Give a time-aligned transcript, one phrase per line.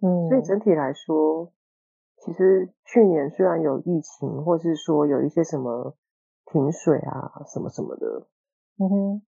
[0.00, 1.52] 嗯，所以整体来说，
[2.18, 5.94] 其实去年虽然有疫情，或是说有一些什么
[6.46, 8.26] 停水啊，什么什么的，
[8.78, 9.22] 嗯哼，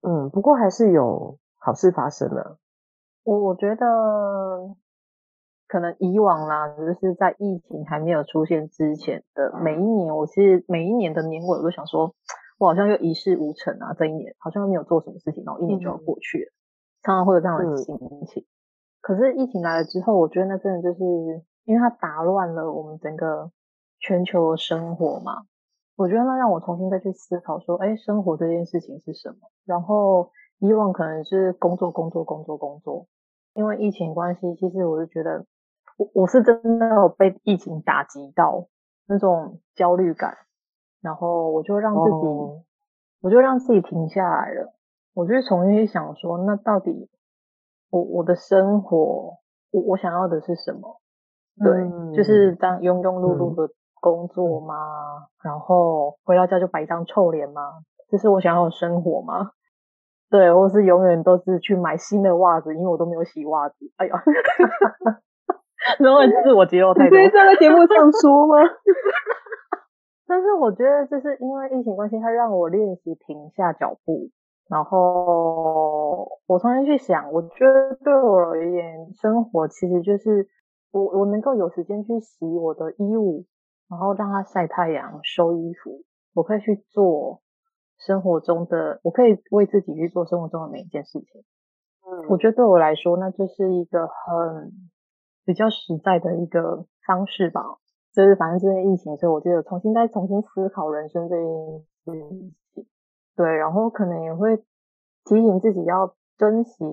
[0.00, 2.58] 嗯，不过还是有好事发生了。
[3.24, 4.74] 我我觉得，
[5.68, 12.14] 可能以往啦，就是在疫情还没有出现之前的每一年，我其实每一年的年尾，我都想说，
[12.58, 16.54] 我好像又一事无成啊，这一年好像没有做什么事情，然后一年就要过去了，嗯、
[17.02, 17.96] 常常会有这样的心
[18.26, 18.46] 情。
[19.04, 21.04] 嗯可是疫情来了之后，我觉得那真的就是
[21.64, 23.50] 因为它打乱了我们整个
[24.00, 25.42] 全球的生活嘛。
[25.94, 29.50] 我觉得那让我重新再去思考说，哎，生活这件事情是什么？
[29.66, 33.06] 然后以往可能是工作、工作、工作、工作。
[33.52, 35.44] 因为疫情关系，其实我就觉得
[35.98, 38.68] 我我是真的有被疫情打击到
[39.06, 40.34] 那种焦虑感，
[41.02, 42.62] 然后我就让自己，哦、
[43.20, 44.72] 我就让自己停下来了。
[45.12, 47.10] 我就重新去想说，那到底。
[47.90, 49.38] 我我的生活，
[49.70, 51.00] 我我想要的是什么？
[51.62, 54.74] 对，嗯、就是当庸庸碌碌的工作吗？
[54.74, 57.60] 嗯、然后回到家就摆一张臭脸吗？
[58.10, 59.52] 这是我想要的生活吗？
[60.30, 63.76] 对，或是永远都是去买新的袜子，因为我都没有洗袜子。
[63.96, 64.22] 哎呀，
[66.00, 68.56] 然后自我揭露太多，你可以在节目上说吗？
[70.26, 74.30] 但是我觉得，就是因为疫情关系，它让我练习停下脚步。
[74.68, 80.48] 然后我重新去想，我觉得对我而言，生活其实就是
[80.90, 83.44] 我我能够有时间去洗我的衣物，
[83.90, 86.02] 然后让它晒太阳、收衣服，
[86.34, 87.42] 我可以去做
[87.98, 91.44] 生活中的，我可以为自己去做生活中的每一件事情。
[92.06, 94.72] 嗯，我觉得对我来说，那就是一个很
[95.44, 97.62] 比较实在的一个方式吧。
[98.14, 101.44] 就是反正这件疫情，所以我觉得重新再重新思考人生这件
[102.04, 102.54] 事情。
[103.36, 104.56] 对，然后可能也会
[105.24, 106.84] 提醒自己要珍惜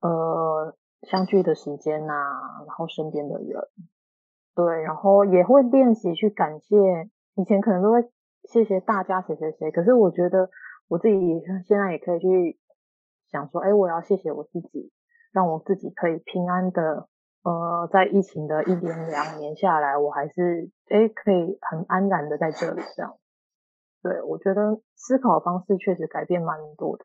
[0.00, 2.14] 呃相聚的时间呐、
[2.66, 3.68] 然后身边的人，
[4.54, 6.76] 对，然后也会练习去感谢，
[7.36, 8.10] 以前可能都会
[8.44, 10.50] 谢谢大家谁谁谁，可是我觉得
[10.88, 12.58] 我自己现在也可以去
[13.30, 14.90] 想说，哎，我要谢谢我自己，
[15.32, 17.08] 让我自己可以平安的
[17.42, 23.14] 呃，在疫情的一年两年下来，我还是哎可以很安然的在这里这样。
[24.04, 27.04] 对，我觉得思考的方式确实改变蛮多的，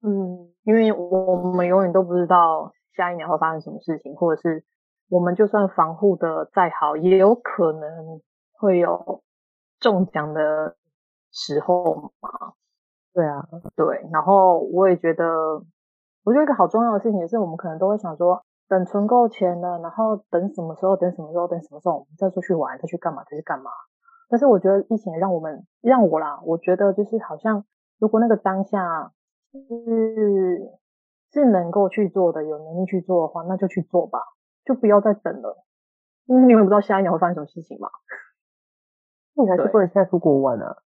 [0.00, 4.64] 嗯，因为我们永远都不知道下一秒会发生什么事情，或者是
[5.10, 8.22] 我们就算防护的再好，也有可能
[8.52, 9.22] 会有
[9.78, 10.74] 中奖的
[11.30, 12.54] 时候嘛。
[13.12, 15.26] 对啊，对，然后我也觉得，
[16.24, 23.70] 我觉得一个好重要的事情也是，我们可能都会想说，等存够钱了，然后等什么时候，等什么时候，等什么时候，我们再出去玩，再去干嘛，再去干嘛。
[24.32, 27.66] 但是我觉得疫情让我们让我啦，我觉得就是好像
[27.98, 29.12] 如果那个当下
[29.52, 30.72] 是
[31.30, 34.20] 是能够去做的，有能力去做的话，那就去做吧，
[34.64, 35.62] 就不要再等了，
[36.24, 37.90] 因为你们不知道下一秒会发生什么事情嘛。
[39.34, 40.78] 那你还是不能现在出国玩啊？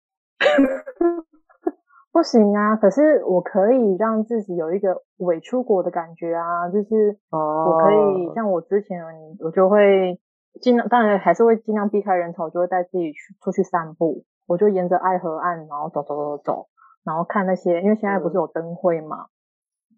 [2.13, 2.77] 不行啊！
[2.77, 9.05] 可是我可以让自己有一个伪出国的感觉啊，就是我可以像我之前
[9.41, 10.19] 我就会。
[10.61, 14.25] 尽量当然还是会尽量避开人潮，就会带自己去出去散步。
[14.47, 16.69] 我就沿着爱河岸，然后走走走走，
[17.03, 19.27] 然后看那些，因为现在不是有灯会嘛，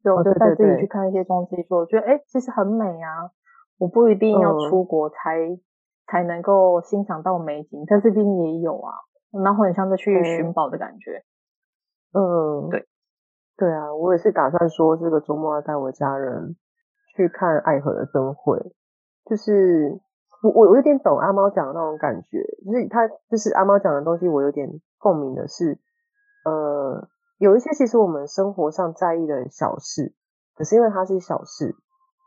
[0.03, 3.31] 所以我就带自己去看那些东西，说我觉得哎，其实很美啊。
[3.78, 5.61] 我不一定要出国才、嗯、
[6.06, 8.95] 才能够欣赏到美景，但这边也有啊，
[9.45, 11.22] 然后很像在去寻宝的感觉。
[12.12, 12.87] 嗯，对，
[13.56, 16.56] 对啊，我也是打算说这个周末要带我家人
[17.16, 18.59] 去看爱河的灯会，
[19.25, 20.01] 就是。
[20.42, 25.78] 我我有点懂阿猫讲的那种感觉，就是他就是阿猫讲的东西，我有点共鸣的是，
[26.44, 30.15] 呃，有一些其实我们生活上在意的小事，
[30.54, 31.74] 可是因为它是小事，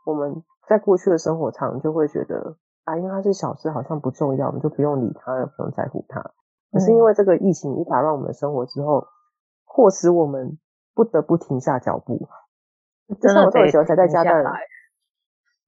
[0.04, 6.20] 我们在过去的生活常就会觉得啊，因为它是小事，好像不重要，我们就不用理它，也不用在乎它。
[6.72, 9.06] 可是因为这个疫情一打乱我们的生活之后，
[9.66, 10.58] 迫使我们
[10.94, 12.28] 不得不停下脚步。
[13.20, 14.44] 真的，我这么喜欢宅在家的。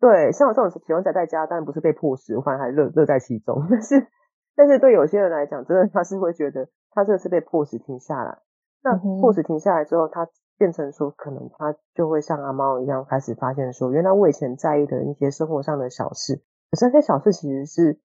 [0.03, 3.65] 对，像我这种喜欢宅在家，当然不是被迫使，我反而还乐乐在其中。
[3.71, 4.09] 但是，
[4.57, 8.41] 但是对有些人来讲，真的他是会觉得他这是被迫使停下来。
[8.83, 10.27] 那迫使停下来之后，他
[10.59, 18.01] 变成说，可能他就会像阿猫一样，开始发现说，原来我以前在意的一些生活上的小事，可是那些小事其实是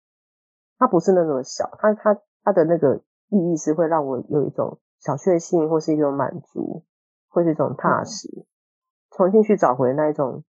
[0.78, 6.84] 它不是那么小，它它它的那个意义是会让我有一种小确幸，或是一种满足，
[7.28, 8.46] 或是一种踏实，嗯、
[9.10, 10.44] 重新去找回那一种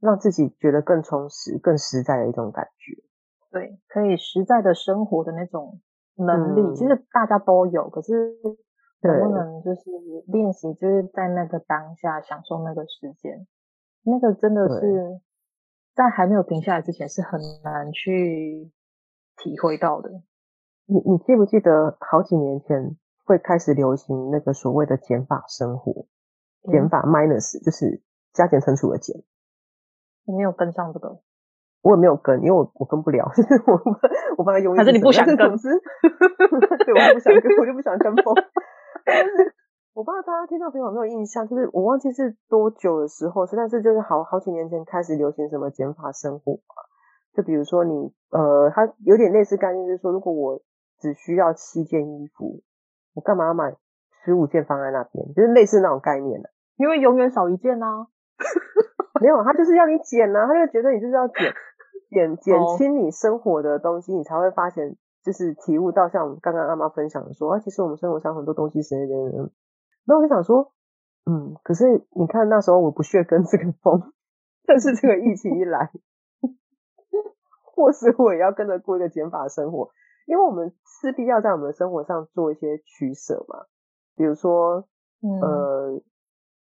[0.00, 3.02] 让自己觉得更充实、更实在的一种感觉。
[3.50, 5.80] 对，可以实在的生活的那种
[6.16, 8.36] 能力，嗯、其实大家都有，可是
[9.02, 9.90] 能不能就是
[10.26, 13.46] 练习，就是在那个当下享受那个时间，
[14.04, 15.20] 那个真的是
[15.94, 18.70] 在还没有停下来之前是很难去
[19.36, 20.10] 体会到的。
[20.86, 26.06] 你你记不记得好几年前会开始流行那个所谓的减法生活？
[26.68, 28.02] 嗯、减法 minus 就是
[28.32, 29.16] 加减乘除的减，
[30.30, 31.18] 你没有跟上这个。
[31.82, 33.24] 我也没有跟，因为我我跟不了，
[33.66, 33.72] 我
[34.36, 34.76] 我帮他用。
[34.76, 35.34] 还是你不想跟？
[35.40, 38.34] 对，我不想跟，我就不想跟风。
[39.02, 39.54] 但是
[39.94, 46.60] 我不知道大家听到朋友有没有印象，就是我忘记是多久的时候，实在是就是好好几年前开始流行什么减法生活。
[47.34, 50.60] 就比如说你呃，它有点类似概念，就是说如果我
[50.98, 52.60] 只需要七件衣服，
[53.14, 53.74] 我干嘛要买
[54.22, 55.32] 十五件放在那边？
[55.32, 58.06] 就是类似那种概念的，因为永远少一件呢、啊。
[59.20, 61.52] 没有，他就是要你减啊，他就觉得你就是要减。
[62.10, 64.18] 减减轻你生活的东西，oh.
[64.18, 69.48] 你才会发现，就是体悟到像我们刚刚阿妈分享的说，啊，其实我们生活上很多东西是那那
[70.06, 70.72] 那我就想说，
[71.30, 74.12] 嗯，可是你看那时候我不屑跟这个风，
[74.66, 75.92] 但是这个疫情一来，
[77.76, 79.90] 或是我也要跟着过一个减法生活，
[80.26, 83.66] 因为我们势必要在我们的生活上做一些取舍嘛，
[84.16, 84.88] 比如说，
[85.22, 86.02] 嗯、呃。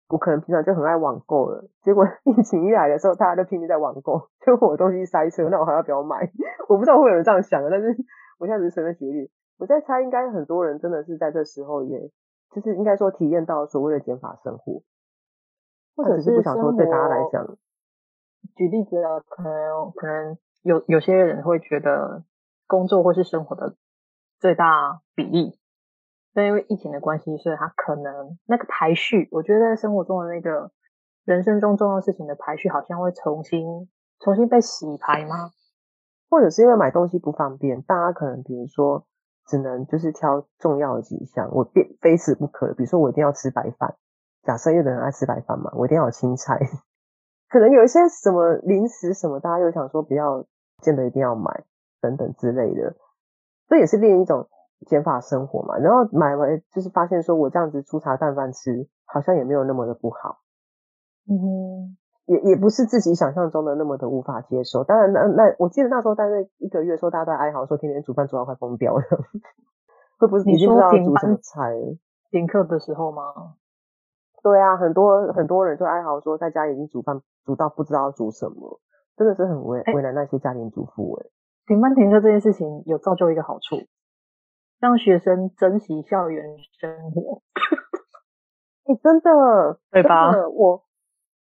[0.09, 6.31] 我可能平常就很爱网购了，结果 疫情一来的时候，大家都拼命在网购， 结果我东西塞车，那我还要不要买？
[6.67, 7.95] 我不知道会有人这样想的，但是
[8.39, 9.29] 我现在只是随便举例。
[9.59, 12.11] 我在猜，应该很多人真的是在这时候也，也
[12.55, 14.81] 就是应该说体验到所谓的减法生活，
[15.95, 17.57] 或者是不想说对大家来讲。
[18.55, 22.23] 举例子啊，可能可能有有些人会觉得
[22.67, 23.75] 工作或是生活的
[24.39, 25.58] 最大比例。
[26.33, 30.71] 但因为疫情的关系，所以他可能那个排序，我觉得在生活中的那个
[31.25, 33.89] 人生中重要事情的排序，好像会重新
[34.19, 35.51] 重新被洗牌吗？
[36.29, 39.07] 或者是因为买东西不方便，大家可能比如说
[39.47, 42.73] 只能就是挑重要的几项，我非非吃不可。
[42.75, 43.95] 比如说我一定要吃白饭，
[44.43, 46.59] 假设有的人爱吃白饭嘛，我一定要有青菜。
[47.49, 50.45] 可能有一些什么零食什么，大家又想说不要，
[50.83, 51.63] 见得一定要买
[51.99, 52.95] 等等之类的，
[53.67, 54.47] 这也是另一种。
[54.87, 60.39] 减法生活嘛，然后买回就是发现说，我这样子粗茶淡饭吃，好像也没有那么的不好，
[61.29, 64.83] 嗯哼，也也不是自己想象中的那么的无法接受。
[64.83, 69.03] 当然，那那我记得那时候大概一个月的时候，大家都在哀嚎说，天天煮饭煮到快疯掉了，
[70.17, 71.97] 会不会已经不知道煮什么菜了？
[72.31, 73.23] 停课的时候吗？
[74.41, 78.79] 对啊，很多很多人就哀嚎说，在家已经煮饭煮到不知道煮什么，
[79.17, 81.27] 真的是很为为难那些家庭主妇哎。
[81.67, 83.75] 停班停课这件事情有造就一个好处。
[84.79, 86.45] 让学生珍惜校园
[86.79, 87.41] 生活，
[88.87, 89.29] 哎、欸，真的，
[89.91, 90.31] 对吧？
[90.53, 90.85] 我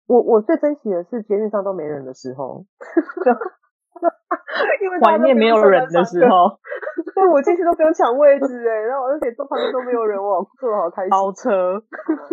[0.06, 2.67] 我我最珍惜的是捷运上都没人的时候，
[4.82, 6.59] 因为怀念没有人的时候，
[7.15, 11.11] 对，我进去都不用抢位置哎，然后而且坐旁边都没有人，我坐的好开心。
[11.11, 11.82] 包车，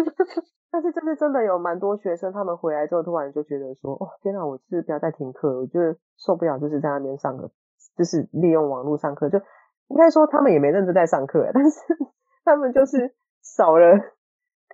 [0.71, 7.49] 但是这是真的有蛮多学生，他们回来之后突然就觉得说，哦，天哪，我是不要再停课，我就是受不了，就是在那边上课，
[7.95, 9.39] 就是利用网络上课就。
[9.91, 11.79] 应该说他们也没认真在上课，但是
[12.43, 13.99] 他们就是少了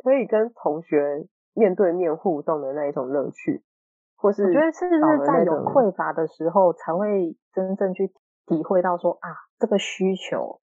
[0.03, 3.63] 可以跟同学面对面互动的那一种乐趣，
[4.15, 8.13] 或是我觉得是不是在有匮乏的时候才会真正去
[8.45, 10.61] 体会到说啊，这个需求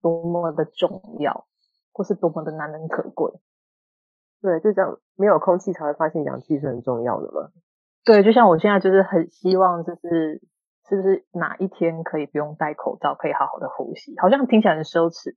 [0.00, 1.46] 多么的重要，
[1.92, 3.32] 或是多么的难能可贵。
[4.40, 7.50] 对，就这样，没有空气才会发现氧气是很重要的嘛。
[8.04, 10.40] 对，就像我现在就是很希望就是。
[10.88, 14.14] 是不是哪一天可以不用戴口罩，可以好好的呼吸？
[14.20, 15.34] 好像听起来很羞耻。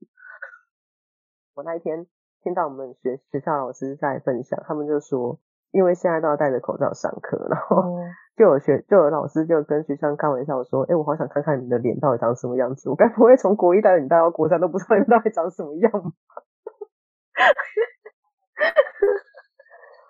[1.56, 2.06] 我那一天
[2.42, 5.40] 听到我们学学校老师在分享，他们就说，
[5.70, 7.96] 因为现在都要戴着口罩上课，然后
[8.36, 12.90] 就有学就有老师就跟学生开玩笑说：“哎、欸，我好想看看你的脸到底长什么样子。
[12.90, 15.98] 我该不会从国一带着你带到国三都不知道你到底长什么样吧？”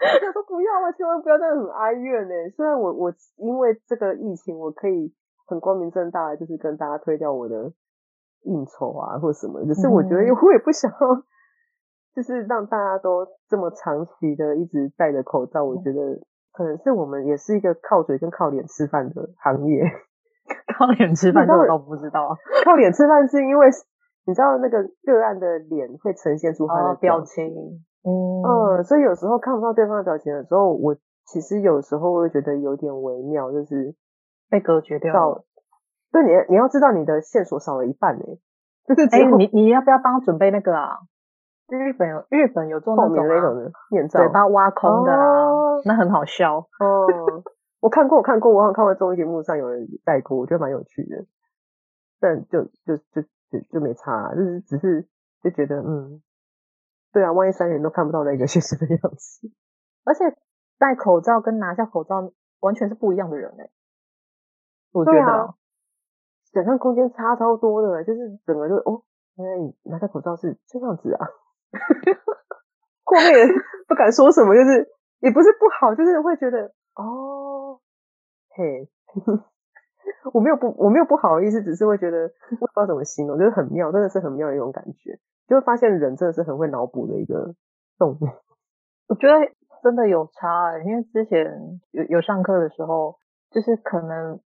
[0.01, 2.35] 我想说不要啊，千万不要这样很哀怨呢。
[2.57, 5.15] 虽然我我因为这个疫情，我可以。
[5.49, 7.73] 很光明正大的，就是跟大家推掉我的
[8.43, 9.65] 应酬啊，或什么。
[9.65, 11.23] 只是我觉得，我也不想要，
[12.15, 15.65] 就是让大家都这么长期的一直戴着口罩。
[15.65, 16.21] 我觉得
[16.53, 19.83] 可能是我们也是一个靠嘴跟靠脸吃饭的行业。
[20.79, 22.37] 靠脸吃饭，我都不知道。
[22.65, 23.69] 靠脸吃饭是因为
[24.27, 27.47] 你知道那个个案的脸会呈现出他的表情，
[28.05, 30.95] 嗯嗯，所以有时候看不到对方的表情的时候，我
[31.27, 33.95] 其实有时候会觉得有点微妙，就是
[34.51, 35.45] 被隔绝掉了。
[36.11, 38.25] 对，你你要知道你的线索少了一半呢。
[38.87, 40.99] 就是哎、欸，你你要不要帮他准备那个啊？
[41.69, 47.07] 日本有日本有做那种、啊、那种的面罩，嘴巴挖空的啊，哦、那很好笑哦。
[47.81, 51.27] 我看过，我看过，我好像看过综艺节目上有人戴过，我觉得蛮有趣的。
[52.19, 55.07] 但就就就就就没差、啊，就是只是
[55.43, 56.23] 就觉得嗯，
[57.13, 59.49] 对啊，万一三年都看不到那个现实的样子，
[60.05, 60.35] 而且
[60.79, 63.71] 戴口罩跟拿下口罩完全是不一样的人哎、欸，
[64.93, 65.55] 我觉得。
[66.51, 69.03] 想象空间差超多的，就是整个就哦，
[69.37, 71.27] 原来你拿下口罩是这样子啊，
[73.05, 73.47] 后面
[73.87, 74.89] 不敢说什么，就是
[75.21, 77.79] 也不是不好，就是会觉得哦，
[78.49, 78.89] 嘿，
[80.33, 87.55] 我没有不我没有不好的意思，只是会觉得不知道怎么形容，就是很妙，真的是很妙的一种感觉，就会发现人真的是很会脑补的一个
[87.99, 88.17] 动物。
[89.09, 89.53] 我觉得
[89.83, 93.19] 真的有差欸，因为之前有有上课的时候，
[93.51, 94.41] 就是可能。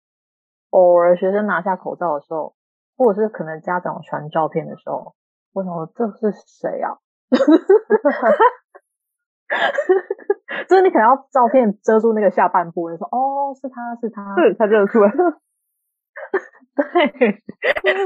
[0.71, 2.55] 偶尔学生拿下口罩的时候，
[2.97, 5.15] 或者是可能家长传照片的时候，
[5.53, 6.99] 我想说这是谁啊？
[10.69, 15.41] 就是你可能要照片遮住那个下半部，你说哦，是他是他，是他认出来了。
[16.75, 16.85] 对，
[17.83, 18.03] 真的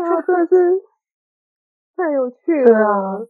[0.47, 0.81] 是
[1.97, 3.21] 太有趣了啊！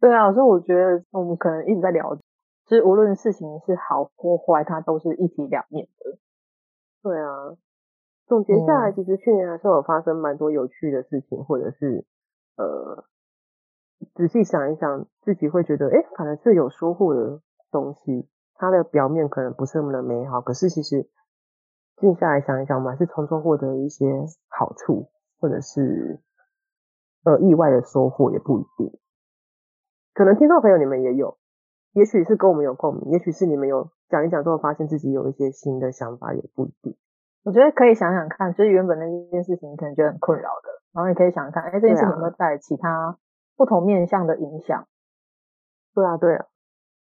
[0.00, 2.14] 对啊，所以我觉得我们可能一直在聊，
[2.66, 6.18] 就是无论事情是好或坏，它都是一体两面的。
[7.02, 7.56] 对啊。
[8.32, 12.06] 总结下来，其实去年还是有发生蛮多有趣的事情，或者是
[12.56, 13.04] 呃，
[14.14, 18.26] 仔细想一想，自己会觉得，哎，反而是有收获的东西。
[18.54, 21.10] 它的表面可能不是那么的美好，可是其实
[21.98, 24.06] 静下来想一想，我们还是从中获得一些
[24.48, 26.18] 好处，或者是
[27.24, 28.98] 呃意外的收获，也不一定。
[30.14, 31.36] 可能听众朋友你们也有，
[31.92, 36.96] 也许是跟我们有共鸣，也许是你们有讲一讲之后发现自己有一些新的想法，也不一定。
[37.44, 43.18] 我觉得可以想想看，就是原本那件事情，你可能觉得很困扰的，然后你可以想想看，哎，这件事情有没有带来其他
[43.56, 44.86] 不同面向的影响？
[45.92, 46.46] 对啊，对啊，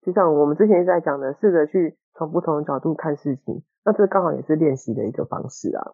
[0.03, 5.93] 就像我们之前一直在讲的，试着去从不同的角度看事情，那这刚好也是练习的一个方式啊。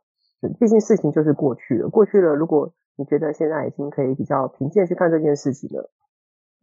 [0.58, 5.90] 毕竟事情就是过去了，过去了，如果你觉得现在已经可以比较平静去看这件事情了，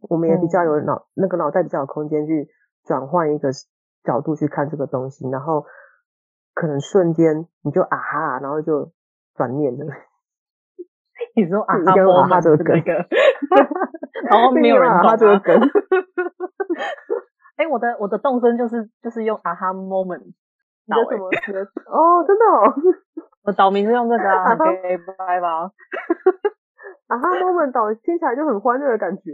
[0.08, 2.48] 我们也比较有脑、嗯、那个脑袋比较有空间去
[2.84, 3.50] 转换一个
[4.02, 5.64] 角度去看这个东西，然后。
[6.58, 8.90] 可能瞬间你就啊哈，然后就
[9.36, 9.86] 转念了。
[11.36, 11.94] 你说啊 哈，啊
[12.26, 12.74] 哈这个梗，
[14.28, 15.54] 然后没有人懂啊哈这个梗。
[17.54, 20.24] 哎，我的我的动身就是就是用啊哈 moment。
[20.24, 20.34] 你
[20.94, 21.28] 的什么？
[21.86, 22.74] 哦，真的哦。
[23.44, 25.70] 我岛名是用这个啊，可以拜吧。
[27.06, 29.30] 啊哈 moment 岛听起来就很欢乐的感觉。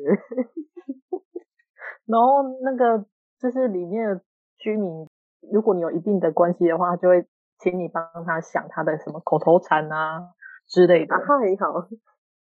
[2.07, 3.07] 然后那个
[3.39, 4.21] 就是里面的
[4.59, 5.09] 居民。
[5.55, 7.25] 如果你有一定的关系的话，就会
[7.59, 10.31] 请你帮他想他的什么口头禅啊
[10.67, 11.15] 之类的。
[11.15, 11.87] 啊哈，你好。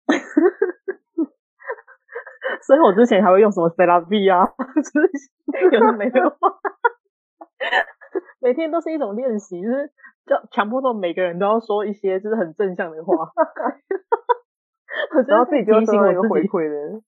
[2.66, 4.48] 所以我之前还会用什么 C'est la vie 啊，
[4.82, 5.08] 就是
[5.72, 6.38] 有的没的话，
[8.42, 9.92] 每天都是一种练习，就是
[10.26, 13.14] 叫强迫到每个人都要说一些就是很正向的话。
[15.28, 17.04] 然后自己就提醒我一个回馈的。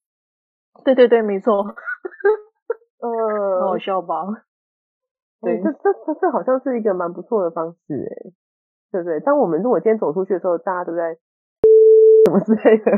[0.84, 1.74] 对对对，没错。
[3.00, 4.14] 呃，很好笑吧？
[5.40, 8.32] 对，这这这这好像是一个蛮不错的方式诶，
[8.90, 9.20] 对不对？
[9.20, 11.14] 当我们如果今天走出去的时候，大家都在
[12.26, 12.90] 什么之类的，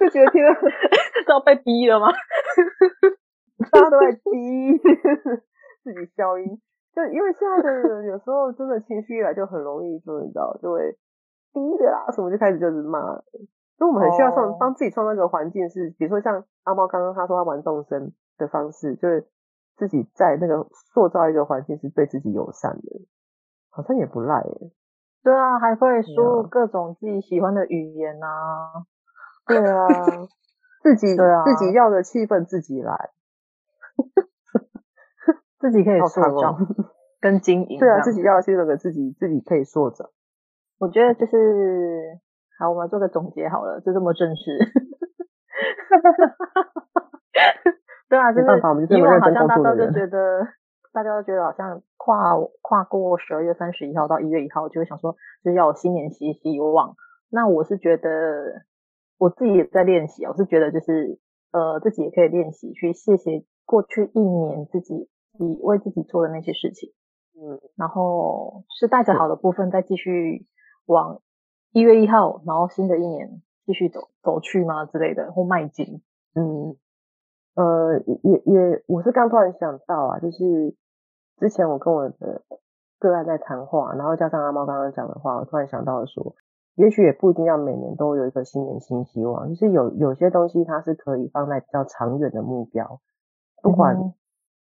[0.00, 0.54] 就觉得听到
[1.28, 2.06] 都要被逼了吗？
[3.70, 4.78] 大家都在逼
[5.84, 6.46] 自己消音，
[6.94, 10.96] 就因为现在的人有时候真的情绪一来就很容易，就你知道，就会
[11.52, 13.22] 逼的啦，什么就开始就是骂了。
[13.76, 19.28] 所以我们很需要创帮自己创造一个环境，是比如说像阿猫刚刚他说他玩动身的方式，就是。
[19.76, 23.06] 自己在那个塑造一个环境是对自己友善的，
[23.70, 24.70] 好像也不赖耶。
[25.22, 28.86] 对啊，还会说各种自己喜欢的语言啊。
[29.46, 29.86] 对啊，
[30.82, 33.10] 自己对啊，自己要的气氛自己来，
[35.60, 36.56] 自己可以塑造
[37.20, 37.78] 跟经营。
[37.78, 40.10] 对啊，自己要的气氛自己自己可以塑造。
[40.78, 42.18] 我觉得就是
[42.58, 44.58] 好，我们做个总结好了，就这么正式。
[48.16, 50.48] 对啊，就是以往好像大家都觉得，
[50.92, 55.12] 大家都觉得好像跨跨过十二月三十一号到一月一号，就会想说
[55.44, 56.96] 就是要有新年新希望。
[57.28, 58.62] 那我是觉得
[59.18, 61.18] 我自己也在练习，我是觉得就是
[61.52, 65.08] 呃自己也可以练习去谢谢过去一年自己
[65.38, 66.94] 以为自己做的那些事情，
[67.34, 70.46] 嗯，然后是带着好的部分再继续
[70.86, 71.20] 往
[71.72, 76.02] 一月一号，然后新的一年继续走走去吗之类的或迈进，
[76.34, 76.76] 嗯。
[77.56, 80.76] 呃，也也，我是刚突然想到啊，就是
[81.38, 82.42] 之前我跟我的
[83.00, 86.34] 个案在谈话，然后加上阿猫刚刚讲的话，我突然想到了说，
[86.74, 93.00] 也许也不一定要每年都有一个新年新希望，就是有有些东西它是可以放在比较长远的目标，
[93.62, 93.96] 不管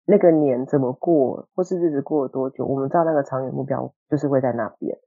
[0.06, 4.98] 那个年怎么过，或是日子过了多久，我们知道那个长远目标就是会在那边。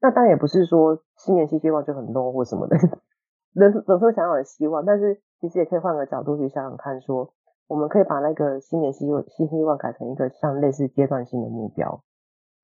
[0.00, 2.76] 那当然也不是说新年新希望就很 low 或什么的。
[3.54, 7.34] 人总是想要有希望，但是其实也可以换个角度去想想看，说
[7.68, 12.02] 我们可以把那个新年希望、新希望改成一个像类似阶段性的目标，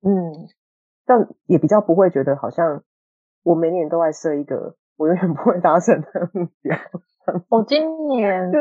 [0.01, 0.33] 嗯，
[1.05, 2.81] 这样也比较不会觉得好像
[3.43, 6.75] 我每年都在设一个我永远不会达成的目标。
[7.49, 8.51] 我今年，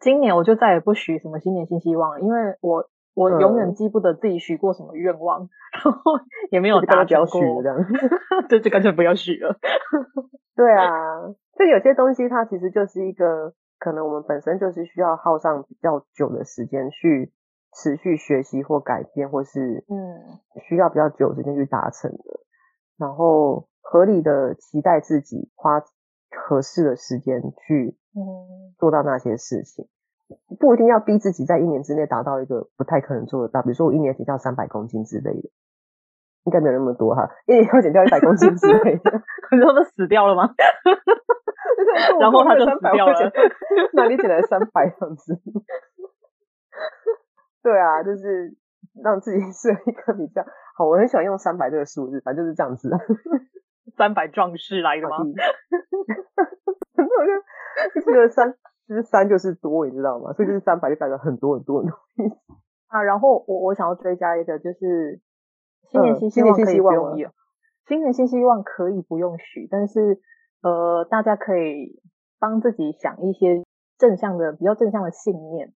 [0.00, 6.12] 今年我就再也不许什么新年新希望了，因为我我永远记不得自己许过什么愿望，嗯、然后
[6.52, 7.78] 也没有达成过，这样，
[8.48, 9.56] 这就干脆不要许了。
[10.54, 11.34] 对啊。
[11.58, 17.32] 就有些东西，它其实就是一个可能我们本身就是需要耗上比较久的时间去
[17.74, 22.40] 持续学习或改变，或是嗯需要比较久的时间去达成的。
[22.98, 25.82] 然后合理的期待自己花
[26.46, 29.86] 合适的时间去嗯做到那些事情，
[30.58, 33.62] 不一定要逼自己在一年之内达到一个不太可能做得到。
[33.62, 35.50] 比如说我一年减掉三百公斤之类的，
[36.46, 39.10] 应该没有那么多哈，一年要减掉一百公斤之类的，
[39.50, 40.48] 你说都死掉了吗？
[42.20, 43.32] 然后他就死掉了，
[43.92, 45.38] 那你减了三百这样子？
[47.62, 48.54] 对啊，就是
[49.02, 50.42] 让自己设一个比较
[50.76, 50.86] 好。
[50.86, 52.90] 我很喜欢用三百这个数字，反正就是这样子。
[53.96, 55.18] 三百壮士来的吗？
[58.04, 58.54] 这个三，
[58.88, 60.32] 就是三就是多，你知道吗？
[60.32, 62.36] 所以就是三百就代表很多很多很多意思
[62.88, 63.02] 啊。
[63.02, 65.20] 然后我我想要追加一个，就是
[65.90, 67.30] 新年新希望可以不用有，
[67.86, 70.20] 新年新希望可以不用许，但是。
[70.62, 72.00] 呃，大家可以
[72.40, 73.62] 帮自己想一些
[73.98, 75.72] 正向的、比较正向的信念。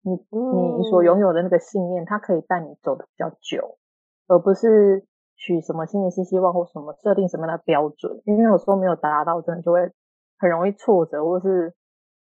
[0.00, 3.78] 你你所拥有的那个信念，它可以带你走的比较久，
[4.26, 8.20] 而不是许什么新年新希望或什么设定什么样的标准。
[8.24, 9.92] 因为有时候没有达到，真的就会
[10.38, 11.72] 很容易挫折，或是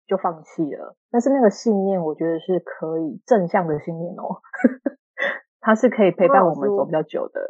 [0.06, 0.96] 就放弃了。
[1.10, 4.42] 但是那个信念，我觉得是可以正向的信念哦，
[5.62, 7.40] 它是可以陪伴我们走比较久的。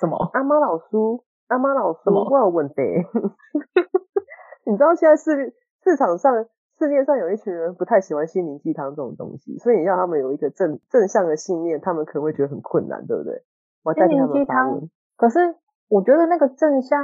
[0.00, 0.16] 什么？
[0.32, 1.22] 阿妈老叔。
[1.46, 2.74] 阿妈老叔，我有问题。
[4.66, 6.44] 你知道现在市市场上
[6.76, 13.44] 市面上有一群人不太喜欢心灵鸡汤这种东西，所以你要他们有一个正正向的信念，他们可能会觉得很困难，对不对？
[13.84, 15.54] 我心灵鸡汤，可是
[15.88, 17.00] 我觉得那个正向，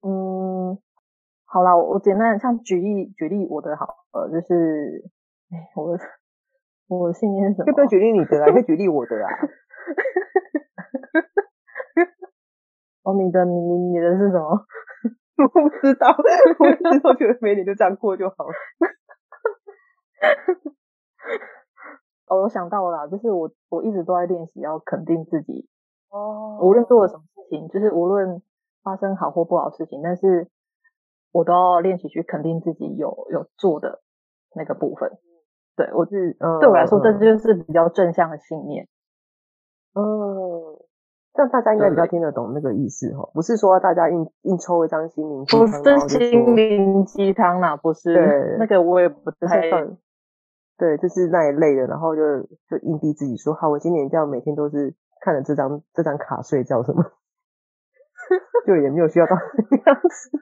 [0.00, 0.78] 嗯，
[1.44, 5.04] 好啦，我简单像举例举例我的好，呃，就是，
[5.52, 6.02] 哎，我的
[6.88, 7.66] 我的信念是什么？
[7.68, 8.50] 要不要举例你的啊？
[8.50, 9.28] 可以举例我的啊。
[13.04, 14.64] 哦，你的你你你的是什么？
[15.36, 16.08] 我不知道，
[16.58, 18.54] 我一直都觉得每年就这样过就好了。
[22.28, 25.68] 哦，我想到了，就是我我一直都在练习要肯定自己。
[26.08, 28.40] 哦，无论做了什么事情，就是无论
[28.82, 30.48] 发生好或不好的事情，但是
[31.32, 34.00] 我都要练习去肯定自己有有做的
[34.54, 35.10] 那个部分。
[35.76, 38.86] 对，我是、嗯、对我来说，这就是比较正向的信念。
[39.94, 40.80] 嗯。
[41.36, 49.68] 这样大家应该比较听得懂那个意思哈，不是说大家硬硬抽一张心灵鸡汤，不是心灵鸡汤啦，不是，对，那个我也不太，
[50.78, 57.02] 对，就是那一类的，然后就就硬逼自己说，好，我今年要每天都是看着这张这张卡睡觉什么，
[58.64, 60.30] 就也没有需要到那样子，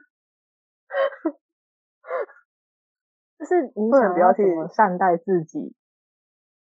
[3.39, 5.73] 就是你想要怎么善待自己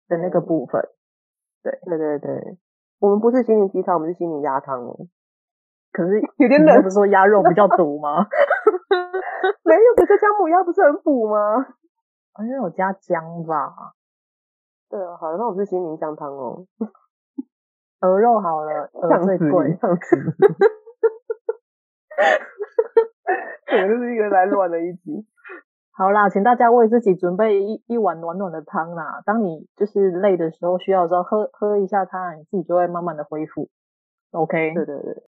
[0.08, 0.88] 的那个部分，
[1.63, 2.58] 对，对对对。
[3.00, 5.08] 我们不是心灵鸡汤，我们是心灵鸭汤哦。
[5.92, 8.28] 可是 有点冷，不是说鸭肉比较毒吗？
[9.64, 11.66] 没有，可是姜母鸭不是很补吗？
[12.34, 13.94] 好像有加姜吧。
[14.90, 16.66] 对啊，好了，那我们是心灵姜汤哦。
[18.02, 19.78] 鹅肉好了，鹅最贵。
[19.82, 20.16] 这样子，
[23.66, 25.26] 可能就是一个来乱的一集。
[26.00, 29.22] 好啦，请大家为自己准备一一碗暖暖的汤啦。
[29.26, 33.68] 当你就是累的时候，需要的时候喝喝一下它，你自己就会慢慢的恢复。
[34.32, 35.24] OK，对对对，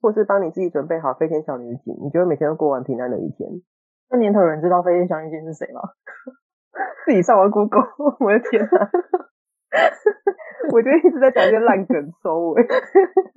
[0.00, 3.48] 或是帮你自己准备好飞天小女警，你就会每天都过完平安的一天。
[4.10, 5.80] 那年头有人知道飞天小女警是谁吗？
[7.06, 7.86] 自己上完 Google，
[8.18, 8.90] 我的天啊！
[10.74, 12.66] 我觉得一直在讲一些烂梗收尾。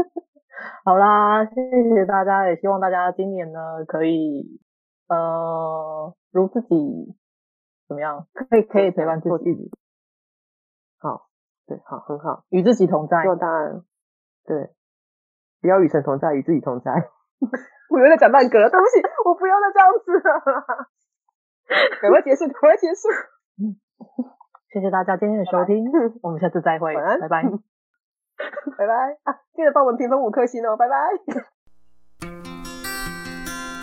[0.84, 1.54] 好啦，谢
[1.94, 4.60] 谢大家，也希望大家今年呢可以。
[5.08, 7.16] 呃，如自己
[7.88, 8.28] 怎么样？
[8.34, 9.72] 可以可以陪伴自己。
[11.00, 11.30] 好，
[11.66, 13.24] 对，好，很好，与自己同在。
[13.40, 13.84] 当然，
[14.46, 14.72] 对，
[15.62, 16.92] 不要与神同在，与自己同在。
[17.90, 20.90] 我有点讲烂梗了，对不起，我不要再这样子了。
[22.02, 23.08] 赶快结束，赶快结束。
[24.74, 27.44] 谢谢大家今天的收听，拜拜我们下次再会，晚安，拜拜，
[28.78, 28.94] 拜拜
[29.24, 29.34] 啊！
[29.54, 30.96] 记得帮我们评分五颗星哦，拜拜。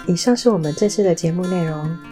[0.07, 2.12] 以上是我们这次的节目内容，